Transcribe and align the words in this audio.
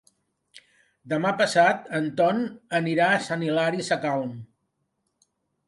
Demà 1.13 1.33
passat 1.41 1.85
en 1.99 2.09
Ton 2.23 2.41
anirà 2.81 3.13
a 3.13 3.21
Sant 3.29 3.47
Hilari 3.51 3.87
Sacalm. 3.93 4.35